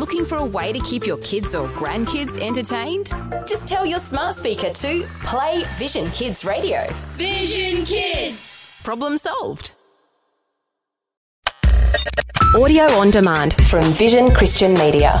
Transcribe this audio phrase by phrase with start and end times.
[0.00, 3.12] Looking for a way to keep your kids or grandkids entertained?
[3.46, 6.86] Just tell your smart speaker to play Vision Kids Radio.
[7.18, 8.70] Vision Kids.
[8.82, 9.72] Problem solved.
[12.56, 15.20] Audio on demand from Vision Christian Media.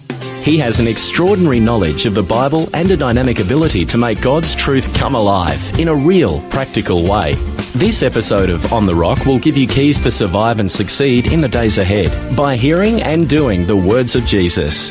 [0.43, 4.55] He has an extraordinary knowledge of the Bible and a dynamic ability to make God's
[4.55, 7.35] truth come alive in a real, practical way.
[7.75, 11.41] This episode of On the Rock will give you keys to survive and succeed in
[11.41, 14.89] the days ahead by hearing and doing the words of Jesus.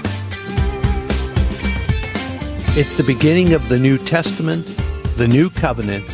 [2.78, 4.64] It's the beginning of the New Testament,
[5.16, 6.04] the New Covenant,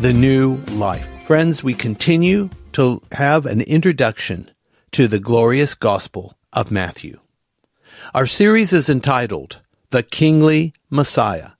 [0.00, 1.08] the new life.
[1.22, 4.50] Friends, we continue to have an introduction
[4.92, 7.18] to the glorious gospel of Matthew.
[8.14, 9.58] Our series is entitled
[9.90, 11.50] The Kingly Messiah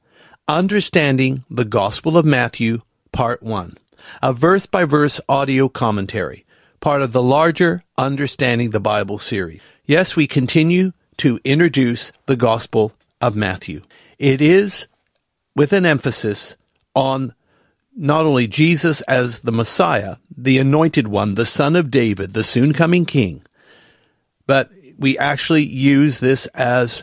[0.46, 3.76] Understanding the Gospel of Matthew, Part 1,
[4.22, 6.46] a verse by verse audio commentary,
[6.80, 9.60] part of the larger Understanding the Bible series.
[9.86, 13.82] Yes, we continue to introduce the Gospel of Matthew.
[14.18, 14.86] It is
[15.56, 16.56] with an emphasis
[16.94, 17.34] on
[17.96, 22.72] not only Jesus as the Messiah, the anointed one, the son of David, the soon
[22.72, 23.42] coming king,
[24.46, 27.02] but we actually use this as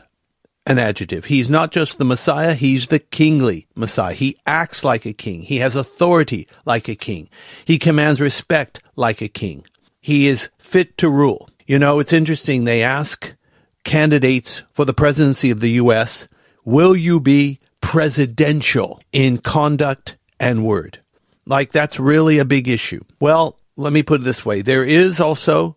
[0.65, 1.25] an adjective.
[1.25, 4.13] He's not just the Messiah, he's the kingly Messiah.
[4.13, 5.41] He acts like a king.
[5.41, 7.29] He has authority like a king.
[7.65, 9.65] He commands respect like a king.
[9.99, 11.49] He is fit to rule.
[11.65, 12.63] You know, it's interesting.
[12.63, 13.35] They ask
[13.83, 16.27] candidates for the presidency of the U.S.,
[16.65, 20.99] will you be presidential in conduct and word?
[21.45, 23.03] Like that's really a big issue.
[23.19, 24.61] Well, let me put it this way.
[24.61, 25.75] There is also,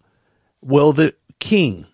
[0.60, 1.86] will the king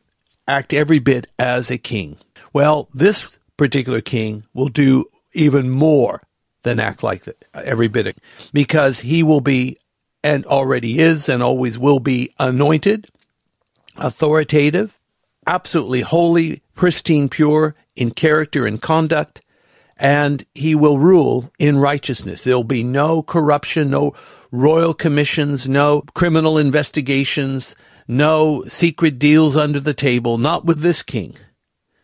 [0.46, 2.18] act every bit as a king.
[2.52, 6.22] Well, this particular king will do even more
[6.62, 8.16] than act like every bit
[8.52, 9.78] because he will be
[10.22, 13.08] and already is and always will be anointed,
[13.96, 14.98] authoritative,
[15.46, 19.40] absolutely holy, pristine, pure in character and conduct,
[19.96, 22.44] and he will rule in righteousness.
[22.44, 24.14] There'll be no corruption, no
[24.50, 27.74] royal commissions, no criminal investigations,
[28.08, 31.34] no secret deals under the table, not with this king.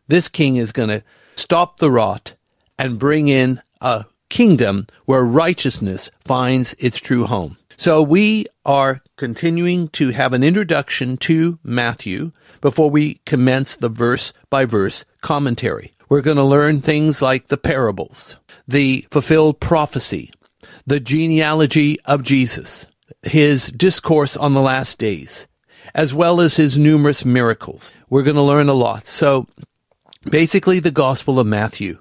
[0.07, 1.05] This king is going to
[1.37, 2.35] stop the rot
[2.79, 7.57] and bring in a kingdom where righteousness finds its true home.
[7.77, 14.33] So we are continuing to have an introduction to Matthew before we commence the verse
[14.51, 15.93] by verse commentary.
[16.09, 18.37] We're going to learn things like the parables,
[18.67, 20.33] the fulfilled prophecy,
[20.87, 22.87] the genealogy of Jesus,
[23.23, 25.47] his discourse on the last days,
[25.95, 27.93] as well as his numerous miracles.
[28.09, 29.07] We're going to learn a lot.
[29.07, 29.47] So
[30.25, 31.99] basically, the Gospel of Matthew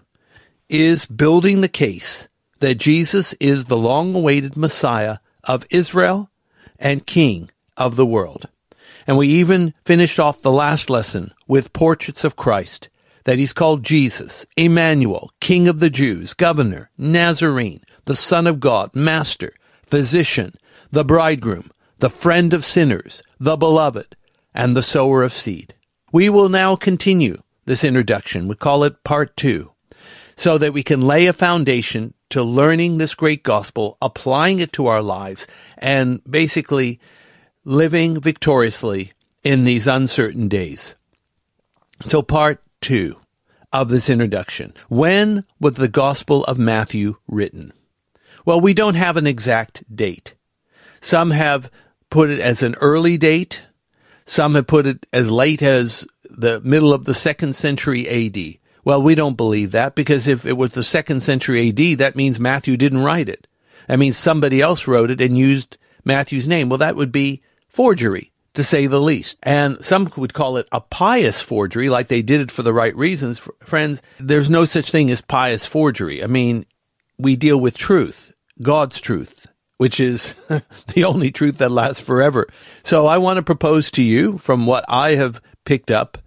[0.69, 2.27] is building the case
[2.59, 6.29] that Jesus is the long awaited Messiah of Israel
[6.79, 8.47] and King of the world.
[9.05, 12.89] And we even finished off the last lesson with portraits of Christ,
[13.23, 18.95] that he's called Jesus, Emmanuel, King of the Jews, Governor, Nazarene, the Son of God,
[18.95, 19.53] Master,
[19.85, 20.55] Physician,
[20.91, 24.15] the Bridegroom, the friend of sinners, the beloved,
[24.53, 25.75] and the sower of seed.
[26.11, 28.47] We will now continue this introduction.
[28.47, 29.71] We call it part two,
[30.35, 34.87] so that we can lay a foundation to learning this great gospel, applying it to
[34.87, 35.47] our lives,
[35.77, 36.99] and basically
[37.63, 40.95] living victoriously in these uncertain days.
[42.03, 43.17] So part two
[43.73, 44.73] of this introduction.
[44.89, 47.73] When was the Gospel of Matthew written?
[48.45, 50.33] Well, we don't have an exact date.
[51.01, 51.69] Some have
[52.09, 53.65] put it as an early date.
[54.25, 58.59] Some have put it as late as the middle of the second century AD.
[58.83, 62.39] Well, we don't believe that because if it was the second century AD, that means
[62.39, 63.47] Matthew didn't write it.
[63.87, 66.69] That means somebody else wrote it and used Matthew's name.
[66.69, 69.37] Well, that would be forgery, to say the least.
[69.43, 72.95] And some would call it a pious forgery, like they did it for the right
[72.95, 73.41] reasons.
[73.63, 76.23] Friends, there's no such thing as pious forgery.
[76.23, 76.65] I mean,
[77.17, 78.31] we deal with truth,
[78.61, 80.33] God's truth which is
[80.93, 82.47] the only truth that lasts forever.
[82.83, 86.17] So I want to propose to you, from what I have picked up,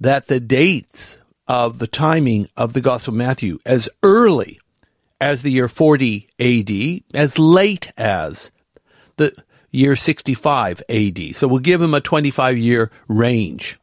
[0.00, 4.60] that the dates of the timing of the Gospel of Matthew, as early
[5.20, 8.50] as the year 40 AD, as late as
[9.16, 9.34] the
[9.70, 11.34] year 65 AD.
[11.34, 13.78] So we'll give him a 25 year range.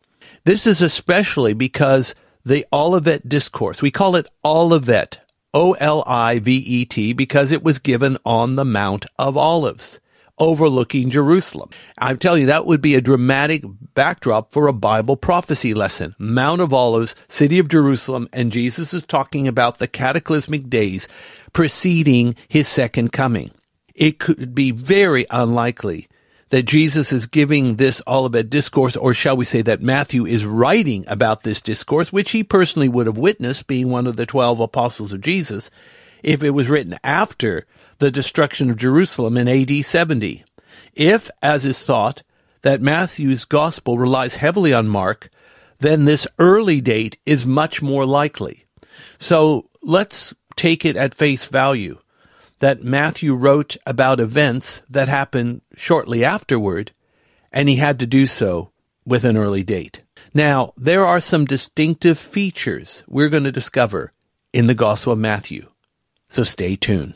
[0.46, 2.16] This is especially because
[2.46, 5.20] the Olivet Discourse, we call it Olivet
[5.56, 10.02] O L I V E T because it was given on the Mount of Olives.
[10.38, 11.70] overlooking Jerusalem.
[11.98, 13.64] I'm telling you, that would be a dramatic
[13.94, 16.14] backdrop for a Bible prophecy lesson.
[16.20, 21.08] Mount of Olives, city of Jerusalem, and Jesus is talking about the cataclysmic days
[21.54, 23.52] preceding his second coming.
[23.94, 26.10] It could be very unlikely
[26.50, 31.04] that Jesus is giving this Olivet discourse, or shall we say that Matthew is writing
[31.08, 35.12] about this discourse, which he personally would have witnessed, being one of the twelve apostles
[35.12, 35.72] of Jesus,
[36.24, 37.66] if it was written after
[38.00, 40.44] the destruction of Jerusalem in AD 70.
[40.94, 42.24] If, as is thought,
[42.62, 45.30] that Matthew's gospel relies heavily on Mark,
[45.80, 48.66] then this early date is much more likely.
[49.20, 52.00] So let's take it at face value
[52.66, 56.94] that Matthew wrote about events that happened shortly afterward,
[57.52, 58.72] and he had to do so
[59.06, 60.02] with an early date.
[60.34, 64.14] Now, there are some distinctive features we're going to discover
[64.52, 65.70] in the Gospel of Matthew,
[66.28, 67.14] so stay tuned.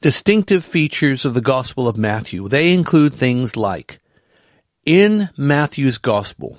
[0.00, 2.48] Distinctive features of the Gospel of Matthew.
[2.48, 4.00] They include things like
[4.86, 6.58] in Matthew's Gospel,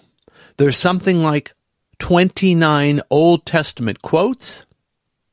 [0.58, 1.56] there's something like
[1.98, 4.64] 29 Old Testament quotes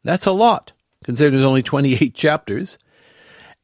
[0.05, 0.73] that's a lot,
[1.05, 2.79] considering there's only 28 chapters.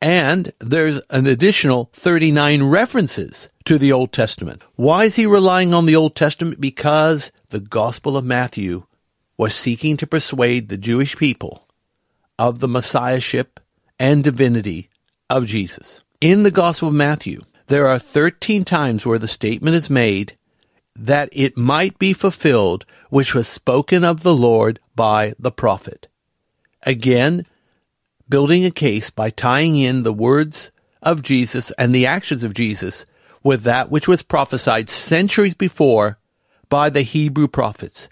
[0.01, 4.63] And there's an additional 39 references to the Old Testament.
[4.77, 6.61] Why is he relying on the Old Testament?
[6.61, 8.85] Because the Gospel of Matthew
[9.37, 11.67] was seeking to persuade the Jewish people
[12.39, 13.61] of the Messiahship
[13.99, 14.89] and divinity
[15.29, 16.03] of Jesus.
[16.21, 20.37] In the Gospel of Matthew, there are 13 times where the statement is made
[20.97, 26.08] that it might be fulfilled which was spoken of the Lord by the prophet.
[26.83, 27.47] Again,
[28.29, 30.71] building a case by tying in the words
[31.03, 33.05] of Jesus and the actions of Jesus
[33.43, 36.19] with that which was prophesied centuries before
[36.69, 38.09] by the Hebrew prophets.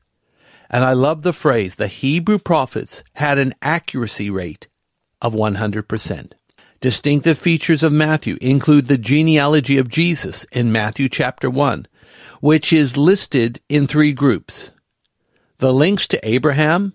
[0.70, 4.68] And I love the phrase, the Hebrew prophets had an accuracy rate
[5.22, 6.32] of 100%.
[6.80, 11.86] Distinctive features of Matthew include the genealogy of Jesus in Matthew chapter 1,
[12.40, 14.72] which is listed in three groups.
[15.58, 16.92] The links to Abraham,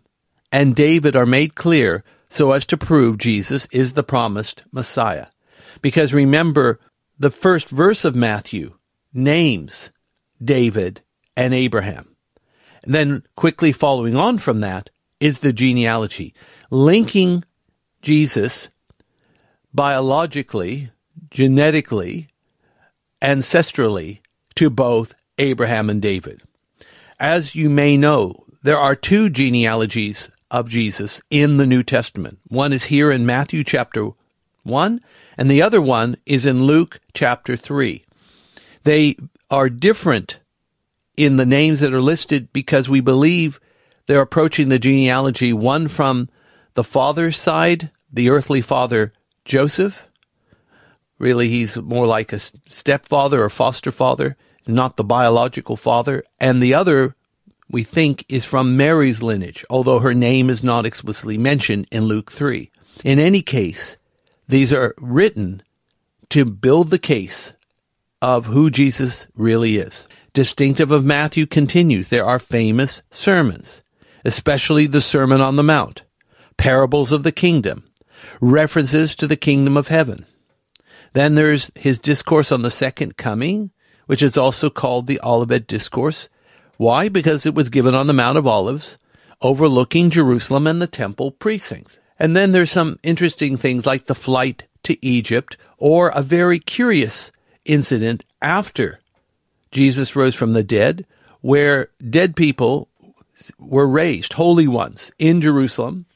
[0.51, 5.27] and David are made clear so as to prove Jesus is the promised Messiah.
[5.81, 6.80] Because remember,
[7.19, 8.75] the first verse of Matthew
[9.13, 9.92] names
[10.44, 11.01] David
[11.36, 12.15] and Abraham.
[12.83, 14.89] And then quickly following on from that
[15.19, 16.33] is the genealogy,
[16.71, 17.44] linking
[18.01, 18.69] Jesus
[19.74, 20.89] biologically,
[21.30, 22.27] genetically,
[23.21, 24.19] ancestrally
[24.56, 26.42] to both Abraham and David.
[27.19, 32.39] As you may know, there are two genealogies of Jesus in the New Testament.
[32.50, 34.09] One is here in Matthew chapter
[34.63, 35.01] 1,
[35.38, 38.03] and the other one is in Luke chapter 3.
[38.83, 39.15] They
[39.50, 40.39] are different
[41.18, 43.59] in the names that are listed because we believe
[44.06, 46.30] they're approaching the genealogy, one from
[46.74, 49.13] the father's side, the earthly father
[49.45, 50.07] Joseph.
[51.18, 54.36] Really, he's more like a stepfather or foster father,
[54.68, 56.24] not the biological father.
[56.39, 57.15] And the other
[57.71, 62.31] we think is from Mary's lineage, although her name is not explicitly mentioned in Luke
[62.31, 62.69] 3.
[63.03, 63.97] In any case,
[64.47, 65.63] these are written
[66.29, 67.53] to build the case
[68.21, 70.07] of who Jesus really is.
[70.33, 73.81] Distinctive of Matthew continues, there are famous sermons,
[74.24, 76.03] especially the Sermon on the Mount,
[76.57, 77.89] parables of the kingdom,
[78.39, 80.25] references to the kingdom of heaven.
[81.13, 83.71] Then there's his discourse on the second coming,
[84.05, 86.29] which is also called the Olivet Discourse,
[86.81, 87.09] why?
[87.09, 88.97] Because it was given on the Mount of Olives,
[89.39, 92.00] overlooking Jerusalem and the temple precincts.
[92.17, 97.31] And then there's some interesting things like the flight to Egypt or a very curious
[97.65, 99.00] incident after
[99.69, 101.05] Jesus rose from the dead
[101.41, 102.88] where dead people
[103.59, 106.07] were raised, holy ones, in Jerusalem.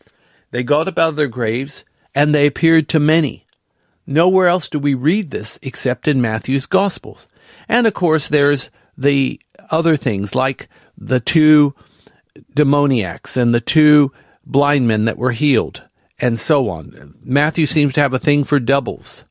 [0.49, 3.45] They got up out of their graves and they appeared to many.
[4.07, 7.27] Nowhere else do we read this except in Matthew's Gospels.
[7.69, 9.39] And of course, there's the
[9.71, 11.73] other things like the two
[12.53, 14.11] demoniacs and the two
[14.45, 15.83] blind men that were healed
[16.19, 17.15] and so on.
[17.23, 19.25] Matthew seems to have a thing for doubles.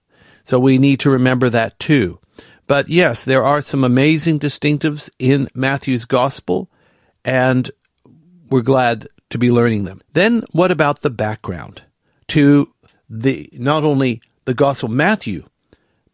[0.44, 2.18] So we need to remember that too.
[2.66, 6.70] But yes, there are some amazing distinctives in Matthew's gospel
[7.24, 7.70] and
[8.50, 10.00] we're glad to be learning them.
[10.12, 11.82] Then what about the background
[12.28, 12.72] to
[13.08, 15.44] the, not only the gospel of Matthew,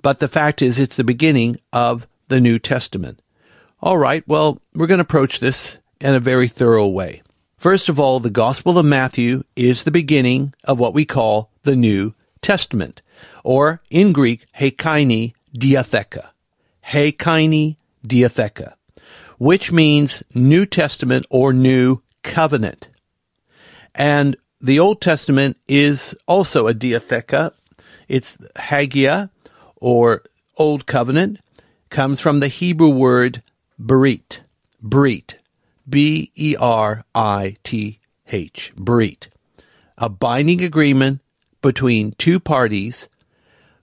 [0.03, 3.21] but the fact is it's the beginning of the New Testament.
[3.83, 7.23] All right, well, we're going to approach this in a very thorough way.
[7.57, 11.75] First of all, the Gospel of Matthew is the beginning of what we call the
[11.75, 13.01] New Testament,
[13.43, 16.29] or in Greek, Hekaini Diatheka.
[16.89, 18.75] Hekaini Diatheka,
[19.39, 22.91] which means New Testament or New Covenant.
[23.95, 27.53] And the Old Testament is also a diatheka,
[28.09, 29.31] It's Hagia
[29.77, 30.23] or
[30.59, 31.39] Old Covenant
[31.89, 33.43] comes from the Hebrew word
[33.81, 34.41] berit,
[34.83, 35.37] brit,
[35.89, 37.99] B E R I T
[38.31, 39.29] H, brit,
[39.99, 41.21] a binding agreement
[41.63, 43.09] between two parties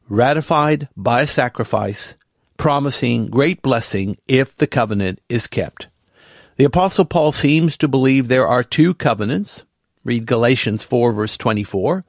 [0.09, 2.15] ratified by sacrifice
[2.57, 5.87] promising great blessing if the covenant is kept.
[6.57, 9.63] The apostle Paul seems to believe there are two covenants.
[10.03, 12.03] Read Galatians 4 verse 24.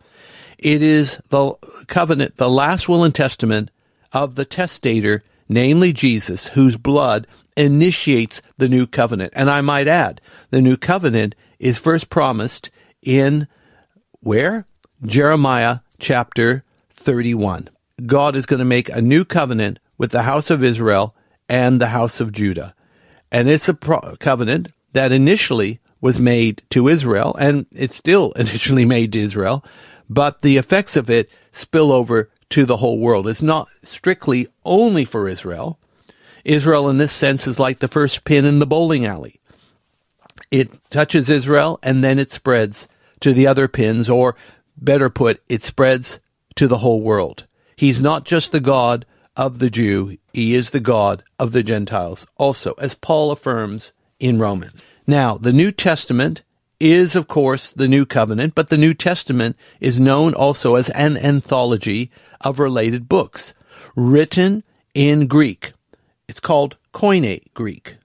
[0.58, 1.54] It is the
[1.86, 3.70] covenant, the last will and testament
[4.12, 7.26] of the testator, namely Jesus, whose blood
[7.56, 9.32] initiates the new covenant.
[9.34, 12.70] And I might add, the new covenant is first promised
[13.02, 13.48] in
[14.20, 14.66] where?
[15.04, 16.64] Jeremiah chapter
[16.94, 17.68] 31.
[18.06, 21.14] God is going to make a new covenant with the house of Israel
[21.48, 22.74] and the house of Judah.
[23.30, 28.84] And it's a pro- covenant that initially was made to Israel, and it's still initially
[28.84, 29.64] made to Israel,
[30.08, 33.26] but the effects of it spill over to the whole world.
[33.26, 35.78] It's not strictly only for Israel.
[36.44, 39.40] Israel, in this sense, is like the first pin in the bowling alley.
[40.50, 42.88] It touches Israel and then it spreads
[43.20, 44.36] to the other pins, or
[44.76, 46.20] better put, it spreads
[46.54, 47.46] to the whole world.
[47.76, 49.04] He's not just the God
[49.36, 54.38] of the Jew, he is the God of the Gentiles also, as Paul affirms in
[54.38, 54.80] Romans.
[55.06, 56.42] Now, the New Testament
[56.80, 61.16] is, of course, the New Covenant, but the New Testament is known also as an
[61.16, 63.54] anthology of related books
[63.96, 64.62] written
[64.94, 65.72] in Greek.
[66.28, 67.96] It's called Koine Greek.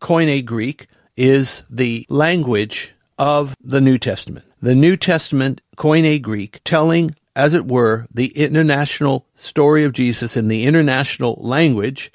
[0.00, 4.44] Koine Greek is the language of the New Testament.
[4.60, 10.48] The New Testament, Koine Greek, telling, as it were, the international story of Jesus in
[10.48, 12.12] the international language,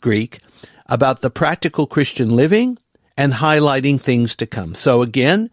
[0.00, 0.40] Greek,
[0.86, 2.78] about the practical Christian living
[3.16, 4.74] and highlighting things to come.
[4.74, 5.50] So again,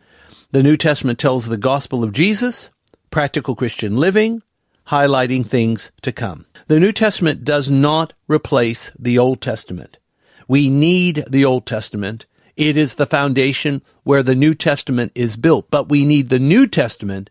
[0.51, 2.69] the New Testament tells the gospel of Jesus,
[3.11, 4.41] practical Christian living,
[4.87, 6.45] highlighting things to come.
[6.67, 9.99] The New Testament does not replace the Old Testament.
[10.47, 12.25] We need the Old Testament.
[12.57, 16.65] It is the foundation where the New Testament is built, but we need the New
[16.65, 17.29] Testament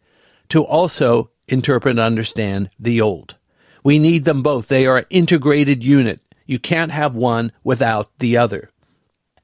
[0.51, 3.35] to also interpret and understand the Old.
[3.83, 4.69] We need them both.
[4.69, 6.21] They are an integrated unit.
[6.47, 8.71] You can't have one without the other.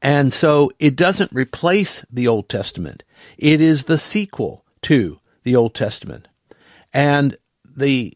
[0.04, 3.02] And so it doesn't replace the Old Testament.
[3.38, 6.28] It is the sequel to the Old Testament.
[6.92, 8.12] And the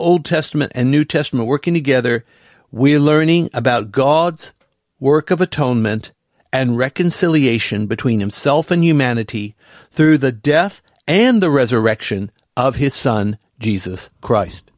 [0.00, 2.24] Old Testament and New Testament working together,
[2.72, 4.52] we're learning about God's
[4.98, 6.10] work of atonement
[6.52, 9.54] and reconciliation between himself and humanity
[9.92, 14.72] through the death and the resurrection of his son, Jesus Christ.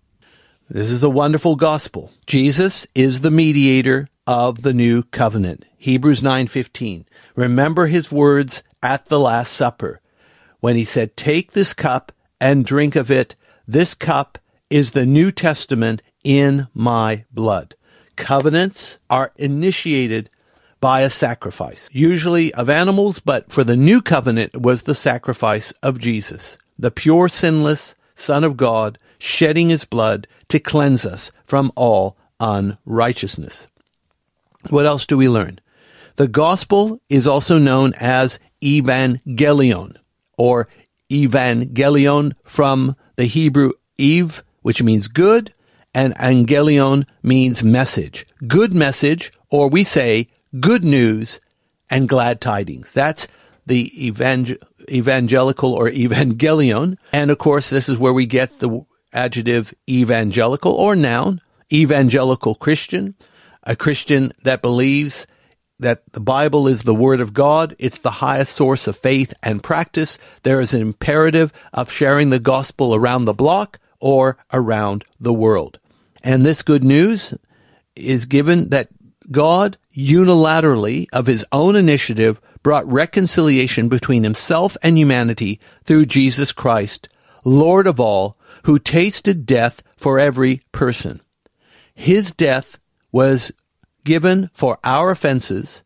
[0.69, 2.13] This is a wonderful gospel.
[2.27, 5.65] Jesus is the mediator of the new covenant.
[5.77, 7.07] Hebrews 9:15.
[7.37, 10.01] Remember his words at the last supper
[10.61, 13.37] when he said, "Take this cup and drink of it.
[13.67, 14.39] This cup
[14.71, 17.75] is the New Testament in my blood."
[18.17, 20.31] Covenants are initiated
[20.81, 25.99] by a sacrifice, usually of animals, but for the new covenant was the sacrifice of
[25.99, 32.17] Jesus, the pure sinless Son of God, shedding his blood to cleanse us from all
[32.39, 33.67] unrighteousness.
[34.71, 35.61] What else do we learn?
[36.17, 39.97] The gospel is also known as evangelion
[40.39, 40.69] or
[41.11, 45.53] evangelion from the Hebrew eve, which means good,
[45.93, 48.27] and angelion means message.
[48.47, 50.29] Good message, or we say
[50.61, 51.41] good news
[51.91, 52.93] and glad tidings.
[52.93, 53.29] That's
[53.67, 54.57] the evangel-
[54.91, 56.97] evangelical or evangelion.
[57.13, 61.41] And of course, this is where we get the adjective evangelical or noun,
[61.73, 63.15] evangelical Christian
[63.65, 65.27] a Christian that believes
[65.81, 67.75] that the Bible is the Word of God.
[67.79, 70.19] It's the highest source of faith and practice.
[70.43, 75.79] There is an imperative of sharing the gospel around the block or around the world.
[76.23, 77.35] And this good news
[77.97, 78.89] is given that
[79.31, 87.09] God unilaterally, of his own initiative, brought reconciliation between himself and humanity through Jesus Christ,
[87.45, 91.21] Lord of all, who tasted death for every person.
[91.95, 92.79] His death
[93.15, 93.53] was
[94.03, 95.83] given for our offenses,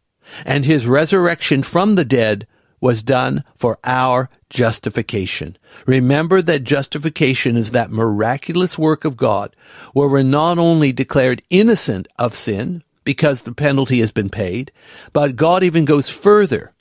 [0.47, 2.47] and his resurrection from the dead
[2.81, 5.55] was done for our justification.
[5.85, 9.55] Remember that justification is that miraculous work of God
[9.93, 14.73] where we're not only declared innocent of sin because the penalty has been paid,
[15.13, 16.73] but God even goes further.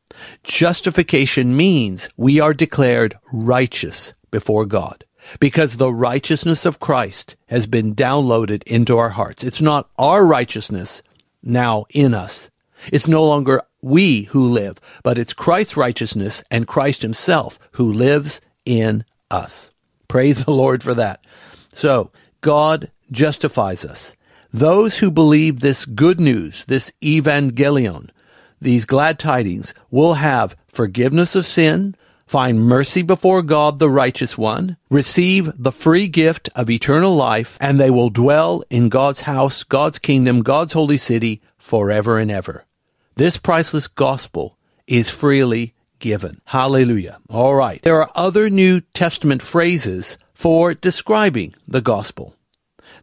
[0.44, 5.04] Justification means we are declared righteous before God
[5.40, 9.44] because the righteousness of Christ has been downloaded into our hearts.
[9.44, 11.02] It's not our righteousness
[11.44, 12.50] now in us.
[12.92, 18.42] It's no longer we who live, but it's Christ's righteousness and Christ himself who lives
[18.66, 19.72] in us.
[20.08, 21.26] Praise the Lord for that.
[21.74, 24.16] So, God justifies us.
[24.52, 28.10] Those who believe this good news, this evangelion,
[28.62, 31.96] these glad tidings, will have forgiveness of sin,
[32.28, 37.80] find mercy before God the righteous one, receive the free gift of eternal life, and
[37.80, 42.66] they will dwell in God's house, God's kingdom, God's holy city forever and ever.
[43.16, 46.42] This priceless gospel is freely given.
[46.46, 47.20] Hallelujah.
[47.30, 47.82] All right.
[47.82, 52.36] There are other New Testament phrases for describing the gospel.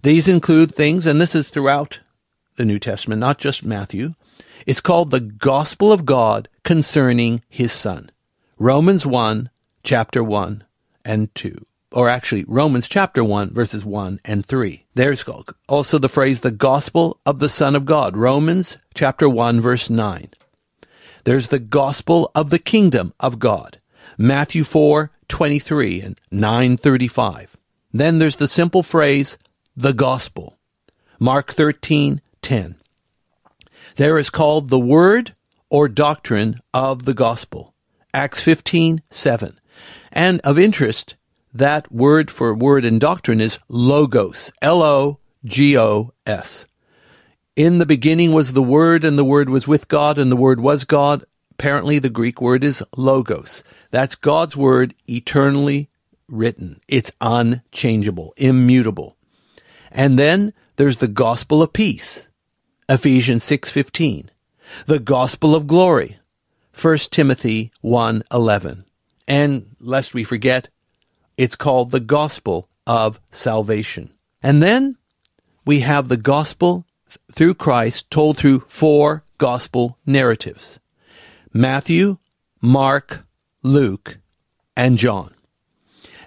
[0.03, 2.01] These include things, and this is throughout
[2.57, 4.15] the New Testament, not just Matthew.
[4.67, 8.11] It's called the gospel of God concerning his son.
[8.59, 9.51] Romans 1,
[9.83, 10.63] chapter 1
[11.05, 11.67] and 2.
[11.91, 14.85] Or actually, Romans chapter 1, verses 1 and 3.
[14.95, 15.25] There's
[15.69, 18.17] also the phrase, the gospel of the Son of God.
[18.17, 20.29] Romans chapter 1, verse 9.
[21.25, 23.81] There's the gospel of the kingdom of God.
[24.17, 27.57] Matthew 4, 23 and 935.
[27.93, 29.37] Then there's the simple phrase,
[29.77, 30.57] the gospel.
[31.19, 32.77] Mark 13, 10.
[33.97, 35.35] There is called the word
[35.71, 37.74] or doctrine of the gospel.
[38.15, 39.61] Acts 15, 7.
[40.13, 41.17] And of interest,
[41.53, 45.17] that word for word in doctrine is logos, L-O-G-O-S.
[47.57, 50.59] In the beginning was the Word, and the Word was with God, and the Word
[50.61, 51.25] was God.
[51.53, 53.63] Apparently, the Greek word is logos.
[53.93, 55.89] That's God's Word eternally
[56.29, 56.81] written.
[56.89, 59.17] It's unchangeable, immutable.
[59.93, 62.27] And then there's the gospel of peace,
[62.89, 64.31] Ephesians 6:15.
[64.87, 66.19] The gospel of glory,
[66.75, 68.85] 1 Timothy 1:11.
[69.27, 70.69] And lest we forget,
[71.37, 74.11] it's called the gospel of salvation.
[74.43, 74.97] And then
[75.65, 76.85] we have the gospel
[77.33, 80.79] through Christ told through four gospel narratives.
[81.53, 82.19] Matthew,
[82.61, 83.25] Mark,
[83.63, 84.19] Luke,
[84.77, 85.33] and John.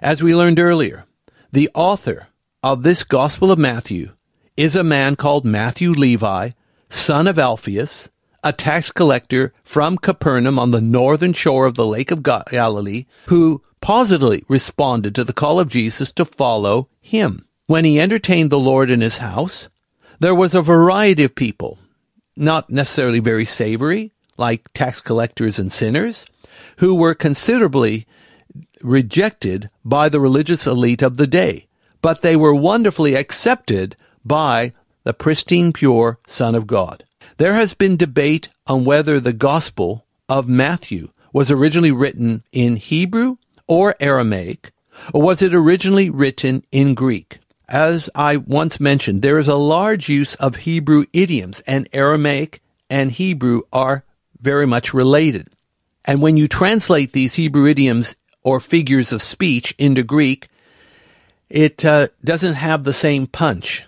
[0.00, 1.04] As we learned earlier,
[1.52, 2.28] the author
[2.62, 4.12] of this Gospel of Matthew
[4.56, 6.50] is a man called Matthew Levi,
[6.88, 8.08] son of Alphaeus,
[8.44, 13.62] a tax collector from Capernaum on the northern shore of the Lake of Galilee, who
[13.80, 17.46] positively responded to the call of Jesus to follow him.
[17.66, 19.68] When he entertained the Lord in his house,
[20.20, 21.78] there was a variety of people,
[22.36, 26.24] not necessarily very savory, like tax collectors and sinners,
[26.78, 28.06] who were considerably
[28.82, 31.66] rejected by the religious elite of the day,
[32.00, 34.72] but they were wonderfully accepted by
[35.04, 37.04] the pristine, pure Son of God.
[37.38, 43.36] There has been debate on whether the Gospel of Matthew was originally written in Hebrew
[43.68, 44.72] or Aramaic,
[45.14, 47.38] or was it originally written in Greek?
[47.68, 53.12] As I once mentioned, there is a large use of Hebrew idioms, and Aramaic and
[53.12, 54.02] Hebrew are
[54.40, 55.48] very much related.
[56.04, 60.48] And when you translate these Hebrew idioms or figures of speech into Greek,
[61.48, 63.84] it uh, doesn't have the same punch.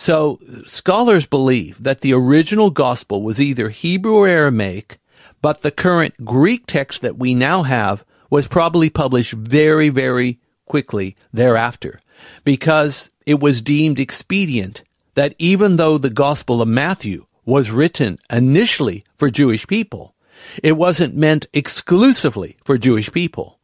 [0.00, 4.98] So scholars believe that the original gospel was either Hebrew or Aramaic,
[5.42, 11.16] but the current Greek text that we now have was probably published very, very quickly
[11.34, 12.00] thereafter
[12.44, 14.84] because it was deemed expedient
[15.16, 20.14] that even though the Gospel of Matthew was written initially for Jewish people,
[20.62, 23.58] it wasn't meant exclusively for Jewish people.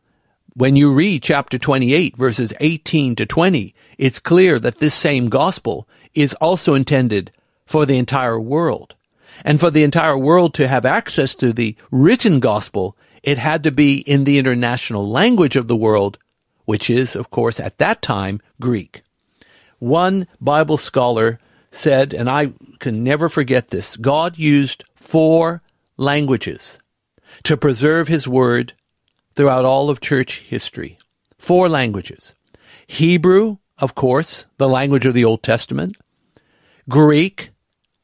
[0.53, 5.89] When you read chapter 28 verses 18 to 20, it's clear that this same gospel
[6.17, 7.31] is also intended
[7.67, 8.95] for the entire world.
[9.45, 13.71] And for the entire world to have access to the written gospel, it had to
[13.71, 16.19] be in the international language of the world,
[16.65, 19.03] which is, of course, at that time, Greek.
[19.79, 21.39] One Bible scholar
[21.71, 25.63] said, and I can never forget this, God used four
[25.99, 26.79] languages
[27.43, 28.73] to preserve his word
[29.35, 30.99] throughout all of church history.
[31.39, 32.35] Four languages.
[32.87, 35.97] Hebrew, of course, the language of the Old Testament.
[36.89, 37.51] Greek,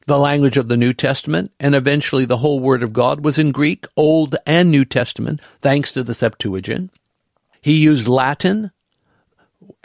[0.07, 3.53] the language of the New Testament, and eventually the whole Word of God was in
[3.53, 6.91] Greek, Old and New Testament, thanks to the Septuagint.
[7.61, 8.71] He used Latin,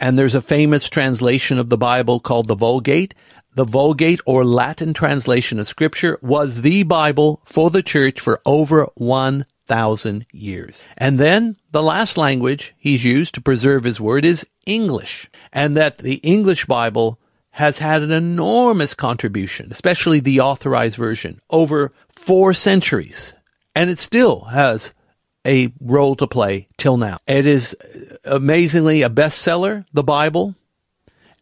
[0.01, 3.15] and there's a famous translation of the Bible called the Vulgate.
[3.55, 8.89] The Vulgate or Latin translation of Scripture was the Bible for the church for over
[8.95, 10.83] 1,000 years.
[10.97, 15.99] And then the last language he's used to preserve his word is English, and that
[15.99, 17.17] the English Bible
[17.59, 23.33] has had an enormous contribution, especially the authorized version, over four centuries.
[23.75, 24.93] And it still has
[25.45, 27.17] a role to play till now.
[27.27, 27.75] It is
[28.23, 30.55] amazingly a bestseller, the Bible.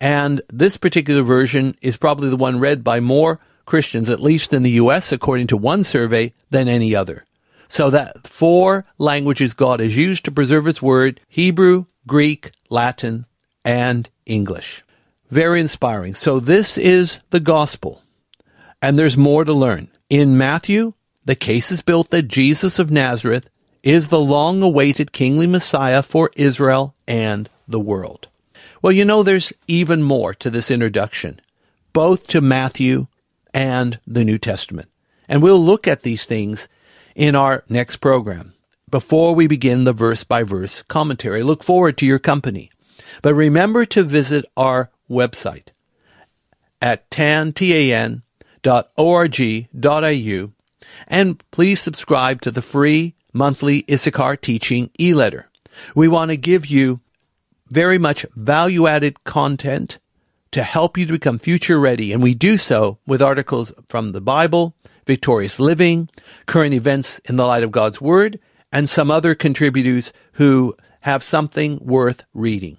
[0.01, 4.63] And this particular version is probably the one read by more Christians, at least in
[4.63, 7.25] the U.S., according to one survey, than any other.
[7.67, 13.27] So that four languages God has used to preserve his word Hebrew, Greek, Latin,
[13.63, 14.82] and English.
[15.30, 16.16] Very inspiring.
[16.16, 18.02] So this is the gospel.
[18.82, 19.90] And there's more to learn.
[20.10, 20.94] In Matthew,
[21.26, 23.50] the case is built that Jesus of Nazareth
[23.84, 28.28] is the long awaited kingly Messiah for Israel and the world.
[28.82, 31.42] Well, you know, there's even more to this introduction,
[31.94, 33.08] both to Matthew
[33.54, 34.90] and the New Testament.
[35.28, 36.68] And we'll look at these things
[37.16, 38.54] in our next program.
[38.90, 42.72] Before we begin the verse by verse commentary, look forward to your company.
[43.22, 45.70] But remember to visit our website
[46.82, 48.22] at tan tan
[48.63, 50.52] tan.org.au
[51.08, 55.50] and please subscribe to the free monthly Issachar teaching e-letter.
[55.96, 57.02] We want to give you
[57.70, 60.00] very much value added content
[60.52, 62.13] to help you to become future ready.
[62.13, 66.10] And we do so with articles from the Bible, victorious living,
[66.46, 68.39] current events in the light of God's word,
[68.72, 72.78] and some other contributors who have something worth reading.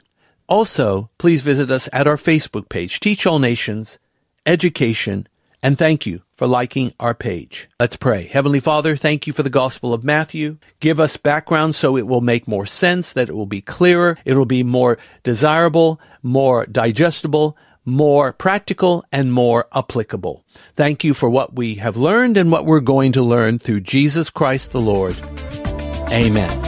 [0.49, 3.99] Also, please visit us at our Facebook page, Teach All Nations,
[4.47, 5.29] Education,
[5.63, 7.69] and thank you for liking our page.
[7.79, 8.25] Let's pray.
[8.25, 10.57] Heavenly Father, thank you for the Gospel of Matthew.
[10.81, 14.35] Give us background so it will make more sense, that it will be clearer, it
[14.35, 20.45] will be more desirable, more digestible, more practical, and more applicable.
[20.77, 24.31] Thank you for what we have learned and what we're going to learn through Jesus
[24.31, 25.19] Christ the Lord.
[26.11, 26.68] Amen.